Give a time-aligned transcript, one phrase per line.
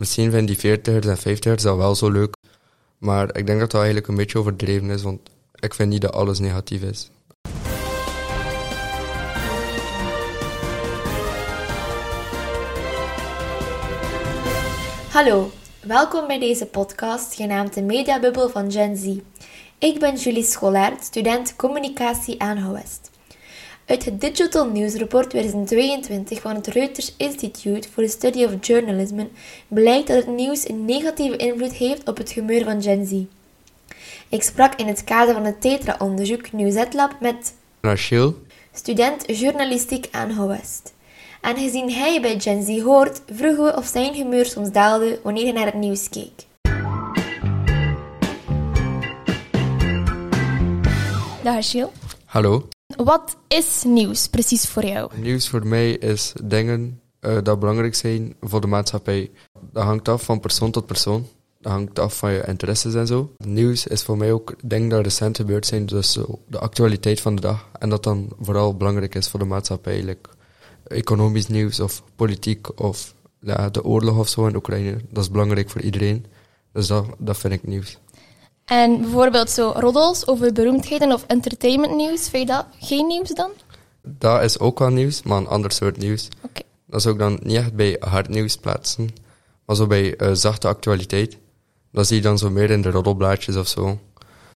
[0.00, 2.34] misschien vinden die 40ers en 50ers dat wel zo leuk.
[2.98, 5.20] Maar ik denk dat dat eigenlijk een beetje overdreven is, want
[5.54, 7.10] ik vind niet dat alles negatief is.
[15.08, 19.16] Hallo, welkom bij deze podcast genaamd de Mediabubbel van Gen Z.
[19.78, 23.10] Ik ben Julie Scholaert, student communicatie aan HOWEST.
[23.90, 29.24] Uit het Digital News Report 2022 van het Reuters Institute for the Study of Journalism
[29.68, 33.22] blijkt dat het nieuws een negatieve invloed heeft op het humeur van Gen Z.
[34.28, 38.34] Ik sprak in het kader van het Tetra-onderzoek Nieuw Lab met Rachel,
[38.72, 40.94] student journalistiek aan HOWEST.
[41.40, 45.52] Aangezien hij bij Gen Z hoort, vroegen we of zijn humeur soms daalde wanneer hij
[45.52, 46.46] naar het nieuws keek.
[51.42, 51.88] Dag Achille.
[52.24, 52.68] hallo.
[52.96, 55.10] Wat is nieuws precies voor jou?
[55.16, 59.30] Nieuws voor mij is dingen uh, dat belangrijk zijn voor de maatschappij.
[59.72, 61.26] Dat hangt af van persoon tot persoon.
[61.60, 63.34] Dat hangt af van je interesses en zo.
[63.36, 67.40] Nieuws is voor mij ook dingen dat recent gebeurd zijn, dus de actualiteit van de
[67.40, 67.68] dag.
[67.78, 70.16] En dat dan vooral belangrijk is voor de maatschappij.
[70.86, 74.96] Economisch nieuws of politiek of ja, de oorlog of zo in Oekraïne.
[75.10, 76.26] Dat is belangrijk voor iedereen.
[76.72, 77.98] Dus dat, dat vind ik nieuws.
[78.70, 83.50] En bijvoorbeeld zo roddels over beroemdheden of entertainmentnieuws, vind je dat geen nieuws dan?
[84.02, 86.28] Dat is ook wel nieuws, maar een ander soort nieuws.
[86.42, 86.60] Oké.
[86.86, 89.08] Dat zou ik dan niet echt bij hard nieuws plaatsen,
[89.64, 91.36] maar zo bij uh, zachte actualiteit.
[91.92, 93.98] Dat zie je dan zo meer in de roddelblaadjes of zo.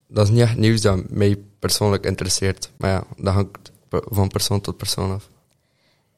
[0.08, 4.60] Dat is niet echt nieuws dat mij persoonlijk interesseert, maar ja, dat hangt van persoon
[4.60, 5.28] tot persoon af.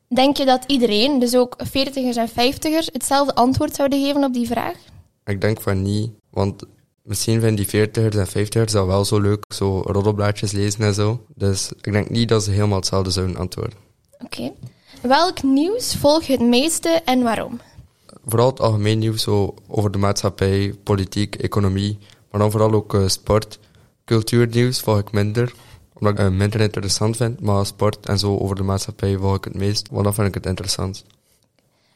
[0.08, 4.46] Denk je dat iedereen, dus ook 40ers en 50ers, hetzelfde antwoord zouden geven op die
[4.46, 4.76] vraag?
[5.24, 6.64] Ik denk van niet, want
[7.06, 11.24] misschien vinden die 40ers en 50ers dat wel zo leuk, zo roddelblaadjes lezen en zo.
[11.34, 13.78] Dus ik denk niet dat ze helemaal hetzelfde zouden antwoorden.
[14.24, 14.52] Oké.
[15.02, 17.60] Welk nieuws volg je het meeste en waarom?
[18.26, 21.98] Vooral het algemeen nieuws zo over de maatschappij, politiek, economie,
[22.30, 23.58] maar dan vooral ook uh, sport.
[24.04, 25.54] Cultuurnieuws volg ik minder,
[25.94, 29.36] omdat ik het uh, minder interessant vind, maar sport en zo over de maatschappij volg
[29.36, 31.04] ik het meest, want dan vind ik het interessant.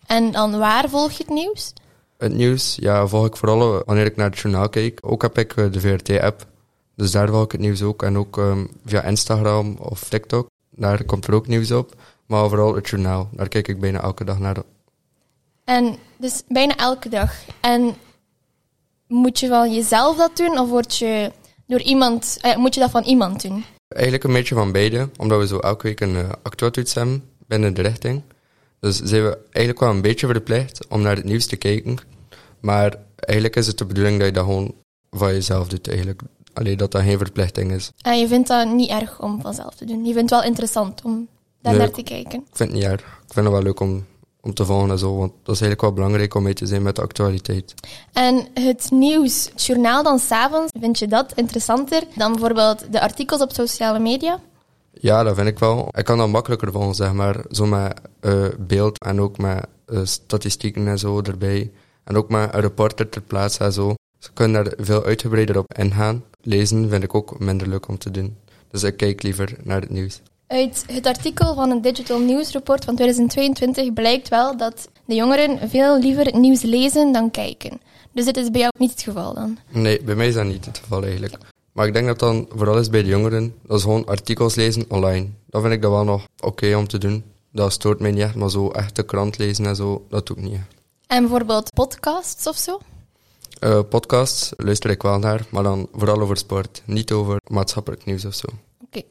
[0.06, 1.72] En dan waar volg je het nieuws?
[2.20, 4.98] Het nieuws, ja, volg ik vooral uh, wanneer ik naar het journaal kijk.
[5.03, 6.47] Ook heb ik de VRT-app,
[6.94, 8.03] dus daar volg ik het nieuws ook.
[8.03, 11.94] En ook um, via Instagram of TikTok, daar komt er ook nieuws op.
[12.26, 14.56] Maar vooral het journaal, daar kijk ik bijna elke dag naar.
[15.64, 17.32] En dus bijna elke dag.
[17.60, 17.94] En
[19.06, 21.32] moet je wel jezelf dat doen of word je
[21.66, 23.64] door iemand, eh, moet je dat van iemand doen?
[23.88, 26.28] Eigenlijk een beetje van beide, omdat we zo elke week een uh,
[26.94, 28.22] hebben binnen de richting.
[28.81, 31.97] Dus zijn we eigenlijk wel een beetje verplicht om naar het nieuws te kijken.
[32.61, 34.75] Maar eigenlijk is het de bedoeling dat je dat gewoon
[35.11, 36.21] van jezelf doet eigenlijk.
[36.53, 37.91] Alleen dat dat geen verplichting is.
[38.03, 40.05] En je vindt dat niet erg om vanzelf te doen?
[40.05, 41.29] Je vindt het wel interessant om
[41.61, 42.39] daar Nee, naar te kijken?
[42.39, 43.01] Ik vind het niet erg.
[43.01, 44.07] Ik vind het wel leuk om,
[44.41, 46.83] om te volgen en zo, want dat is eigenlijk wel belangrijk om mee te zijn
[46.83, 47.75] met de actualiteit.
[48.12, 53.41] En het nieuws, het journaal dan s'avonds, vind je dat interessanter dan bijvoorbeeld de artikels
[53.41, 54.41] op sociale media?
[54.93, 55.89] Ja, dat vind ik wel.
[55.91, 57.45] Ik kan dat makkelijker volgen, zeg maar.
[57.51, 61.71] Zo met eh, beeld en ook met eh, statistieken en zo erbij.
[62.05, 63.95] En ook met een reporter ter plaatse en zo.
[64.19, 66.25] Ze kunnen daar veel uitgebreider op ingaan.
[66.43, 68.37] Lezen vind ik ook minder leuk om te doen.
[68.71, 70.21] Dus ik kijk liever naar het nieuws.
[70.47, 75.69] Uit het artikel van het Digital News Report van 2022 blijkt wel dat de jongeren
[75.69, 77.81] veel liever het nieuws lezen dan kijken.
[78.12, 79.59] Dus dit is bij jou niet het geval dan?
[79.69, 81.34] Nee, bij mij is dat niet het geval eigenlijk.
[81.81, 84.85] Maar ik denk dat dan vooral is bij de jongeren, dat is gewoon artikels lezen
[84.89, 85.29] online.
[85.47, 87.25] Dan vind ik dat wel nog oké om te doen.
[87.53, 90.37] Dat stoort mij niet echt, maar zo echt de krant lezen en zo, dat doe
[90.37, 90.61] ik niet.
[91.07, 92.79] En bijvoorbeeld podcasts of zo?
[93.59, 96.83] Eh, podcasts luister ik wel naar, maar dan vooral over sport.
[96.85, 98.47] Niet over maatschappelijk nieuws of zo.
[98.85, 99.03] Oké.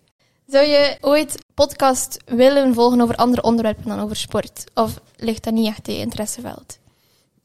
[0.47, 4.63] Zou je ooit podcast willen volgen over andere onderwerpen dan over sport?
[4.73, 6.77] Of ligt dat niet echt in je interesseveld?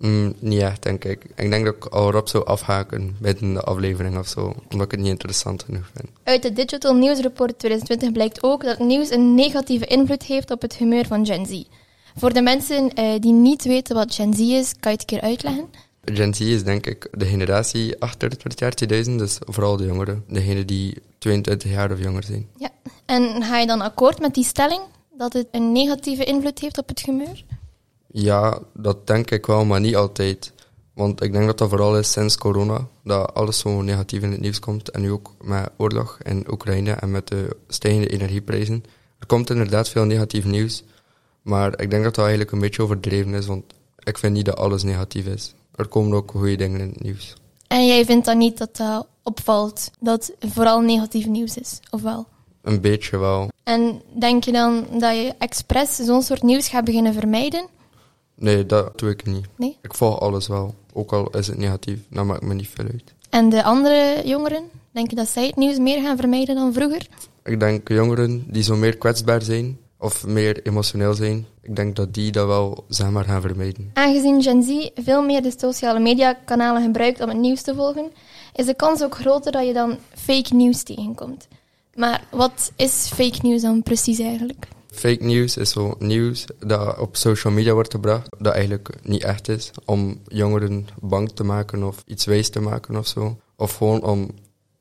[0.04, 1.24] Mm, niet echt, denk ik.
[1.34, 4.90] Ik denk dat ik al rap zou afhaken midden de aflevering of zo, omdat ik
[4.90, 6.08] het niet interessant genoeg vind.
[6.22, 10.62] Uit het Digital News Report 2020 blijkt ook dat nieuws een negatieve invloed heeft op
[10.62, 11.62] het humeur van Gen Z.
[12.16, 15.18] Voor de mensen eh, die niet weten wat Gen Z is, kan je het een
[15.18, 15.68] keer uitleggen?
[16.04, 20.24] Gen Z is denk ik de generatie achter het jaar 2000, dus vooral de jongeren.
[20.28, 22.48] Degenen die 22 jaar of jonger zijn.
[22.56, 22.70] Ja.
[23.04, 24.82] En ga je dan akkoord met die stelling
[25.16, 27.44] dat het een negatieve invloed heeft op het humeur?
[28.16, 30.52] Ja, dat denk ik wel, maar niet altijd.
[30.92, 34.40] Want ik denk dat dat vooral is sinds corona, dat alles zo negatief in het
[34.40, 34.90] nieuws komt.
[34.90, 38.84] En nu ook met oorlog in Oekraïne en met de stijgende energieprijzen.
[39.18, 40.84] Er komt inderdaad veel negatief nieuws,
[41.42, 43.64] maar ik denk dat dat eigenlijk een beetje overdreven is, want
[43.98, 45.54] ik vind niet dat alles negatief is.
[45.74, 47.34] Er komen ook goede dingen in het nieuws.
[47.66, 52.26] En jij vindt dan niet dat dat opvalt, dat vooral negatief nieuws is, of wel?
[52.62, 53.48] Een beetje wel.
[53.64, 57.72] En denk je dan dat je expres zo'n soort nieuws gaat beginnen vermijden?
[58.44, 59.46] Nee, dat doe ik niet.
[59.56, 59.76] Nee?
[59.82, 60.74] Ik volg alles wel.
[60.92, 63.14] Ook al is het negatief, dat maakt me niet veel uit.
[63.30, 67.06] En de andere jongeren, denk je dat zij het nieuws meer gaan vermijden dan vroeger?
[67.44, 72.14] Ik denk jongeren die zo meer kwetsbaar zijn, of meer emotioneel zijn, ik denk dat
[72.14, 73.90] die dat wel, zeg maar, gaan vermijden.
[73.94, 78.10] Aangezien Gen Z veel meer de sociale mediakanalen gebruikt om het nieuws te volgen,
[78.54, 81.48] is de kans ook groter dat je dan fake news tegenkomt.
[81.94, 84.68] Maar wat is fake news dan precies eigenlijk?
[84.94, 89.48] Fake news is zo nieuws dat op social media wordt gebracht, dat eigenlijk niet echt
[89.48, 93.38] is, om jongeren bang te maken of iets wijs te maken of zo.
[93.56, 94.30] Of gewoon om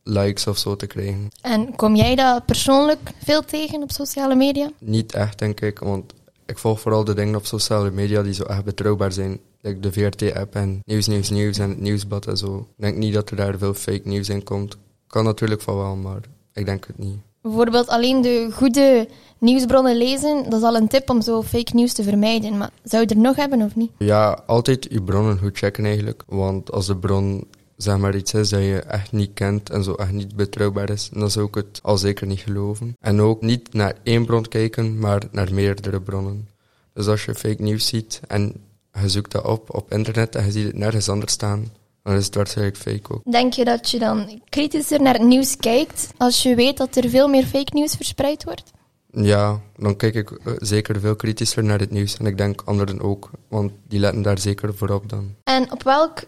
[0.03, 1.27] likes of zo te krijgen.
[1.41, 4.71] En kom jij dat persoonlijk veel tegen op sociale media?
[4.79, 6.13] Niet echt, denk ik, want
[6.45, 9.39] ik volg vooral de dingen op sociale media die zo echt betrouwbaar zijn.
[9.61, 12.57] Like de VRT-app en Nieuws, Nieuws, Nieuws en het Nieuwsblad en zo.
[12.57, 14.77] Ik denk niet dat er daar veel fake nieuws in komt.
[15.07, 16.21] Kan natuurlijk van wel, maar
[16.53, 17.17] ik denk het niet.
[17.43, 19.07] Bijvoorbeeld alleen de goede
[19.37, 22.57] nieuwsbronnen lezen, dat is al een tip om zo fake nieuws te vermijden.
[22.57, 23.91] Maar zou je er nog hebben of niet?
[23.97, 26.23] Ja, altijd je bronnen goed checken eigenlijk.
[26.27, 27.47] Want als de bron
[27.77, 31.09] zeg maar iets is dat je echt niet kent en zo echt niet betrouwbaar is,
[31.13, 32.95] dan zou ik het al zeker niet geloven.
[32.99, 36.47] En ook niet naar één bron kijken, maar naar meerdere bronnen.
[36.93, 38.53] Dus als je fake nieuws ziet en
[39.01, 41.71] je zoekt dat op op internet en je ziet het nergens anders staan,
[42.03, 43.31] dan is het waarschijnlijk fake ook.
[43.31, 47.09] Denk je dat je dan kritischer naar het nieuws kijkt als je weet dat er
[47.09, 48.71] veel meer fake nieuws verspreid wordt?
[49.11, 52.17] Ja, dan kijk ik eh, zeker veel kritischer naar het nieuws.
[52.17, 55.35] En ik denk anderen ook, want die letten daar zeker voor op dan.
[55.43, 56.23] En op welk